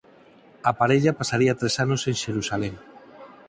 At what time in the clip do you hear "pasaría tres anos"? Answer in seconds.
1.19-2.01